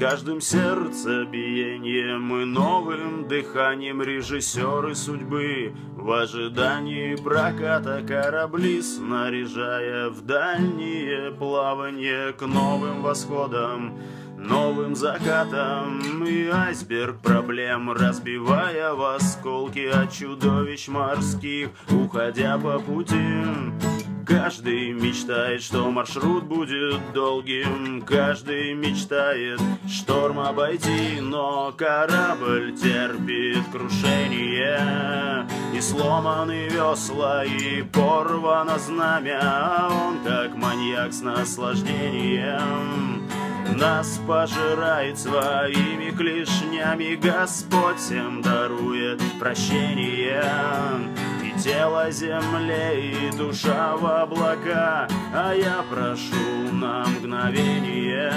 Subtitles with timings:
[0.00, 12.32] каждым сердцебиением и новым дыханием режиссеры судьбы В ожидании проката корабли снаряжая в дальние плавания
[12.32, 13.98] к новым восходам
[14.38, 23.44] новым закатом И айсберг проблем, разбивая в осколки От чудовищ морских, уходя по пути
[24.30, 28.00] Каждый мечтает, что маршрут будет долгим.
[28.02, 35.48] Каждый мечтает шторм обойти Но корабль терпит крушение.
[35.74, 43.28] И сломаны весла, и порвано знамя А он как маньяк с наслаждением.
[43.76, 50.44] Нас пожирает своими клешнями Господь всем дарует прощение
[51.62, 58.32] тело земле, и душа в облака А я прошу на мгновение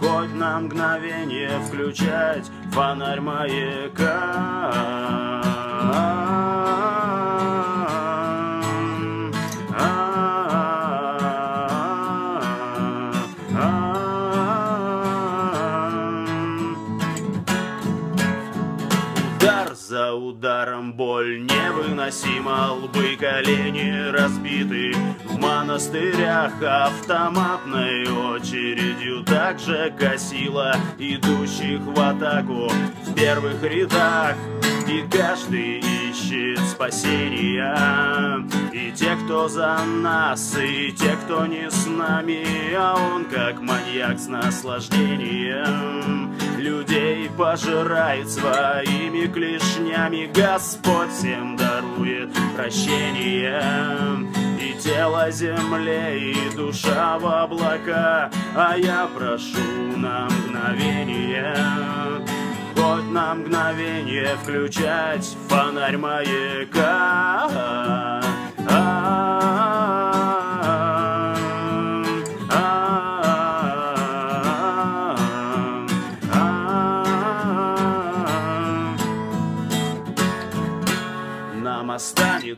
[0.00, 4.29] Хоть на мгновение включать фонарь маяка
[19.92, 21.42] ударом боль.
[21.42, 24.94] Невыносима Лбы, колени разбиты.
[25.24, 32.70] В монастырях Автоматной очередью также косила Идущих в атаку.
[33.04, 34.36] В первых рядах
[34.88, 38.46] И каждый ищет спасения.
[38.72, 44.18] И те, кто за нас, и те, кто не с нами А он как маньяк
[44.18, 50.30] с наслаждением Людей пожирает своими клешнями.
[50.30, 53.62] Господь всем дарует прощение
[54.60, 58.30] И тело земле, и душа в облака.
[58.54, 61.56] А я прошу на мгновение
[62.76, 67.48] Хоть на мгновение включать фонарь маяка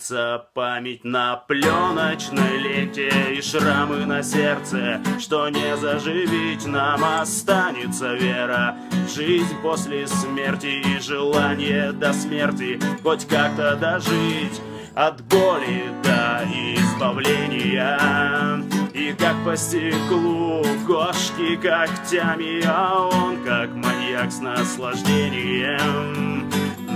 [0.00, 8.76] останется память на пленочной ленте И шрамы на сердце, что не заживить Нам останется вера.
[9.14, 12.80] Жизнь после смерти И желание до смерти.
[13.02, 14.62] Хоть как-то дожить
[14.94, 16.44] От боли до
[16.76, 17.98] избавления.
[18.94, 26.39] И как по стеклу кошки когтями А он как маньяк с наслаждением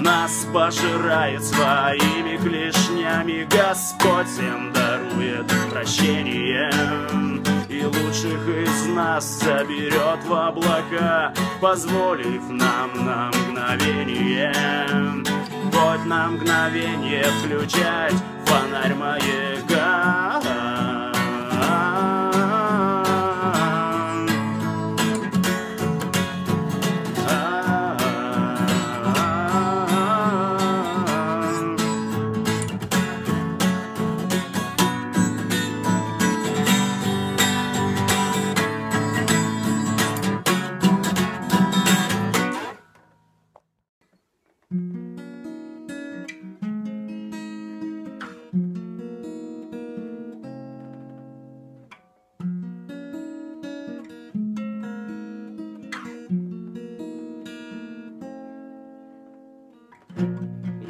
[0.04, 3.48] нас пожирает своими клешнями.
[3.50, 6.70] Господь всем дарует прощение
[7.68, 14.52] И лучших из нас заберет в облака Позволив нам на мгновение
[15.72, 18.14] Хоть на мгновение включать
[18.44, 19.73] фонарь маяка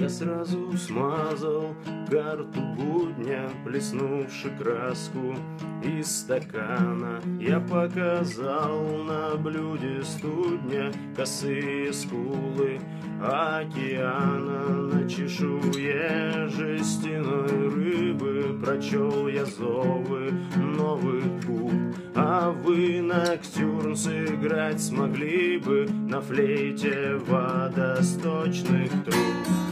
[0.08, 1.74] сразу смазал
[2.10, 5.34] карту будня, плеснувши краску
[5.82, 7.20] из стакана.
[7.40, 12.80] Я показал на блюде студня косые скулы
[13.20, 14.68] океана.
[14.92, 21.72] На чешуе жестяной рыбы прочел я зовы новых губ.
[22.14, 29.63] А вы ноктюрн сыграть смогли бы на флейте водосточных труб.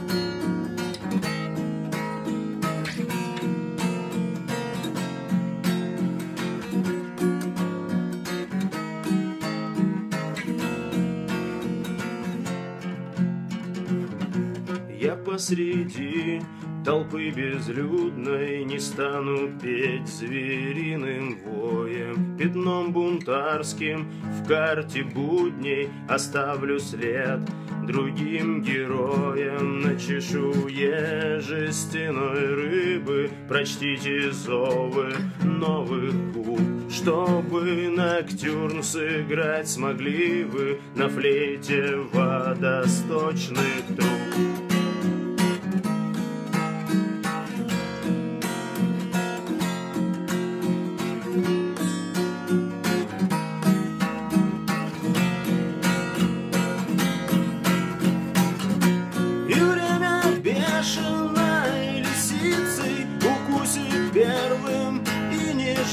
[15.33, 16.43] Посреди
[16.85, 22.37] толпы безлюдной Не стану петь звериным воем.
[22.37, 27.41] Пятном бунтарским в карте будней Оставлю след
[27.87, 29.81] другим героям.
[29.81, 41.97] На чешуе жестяной рыбы Прочтите зовы новых губ Чтобы ноктюрн сыграть смогли вы На флейте
[42.13, 44.62] водосточный труп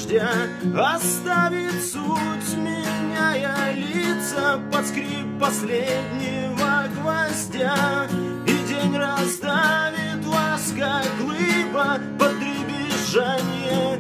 [0.09, 0.29] дождя
[0.75, 8.07] Оставит суть, меняя лица Под скрип последнего гвоздя.
[8.45, 13.99] И день раздавит вас, как глыба Под дребезжание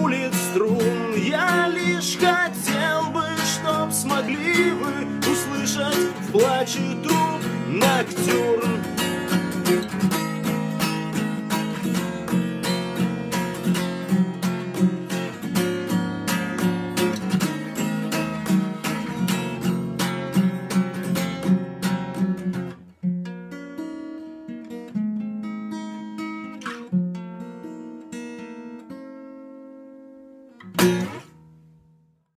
[0.00, 1.14] улиц струн.
[1.16, 8.59] Я лишь хотел бы, чтоб смогли вы Услышать в плаче труп Ноктюр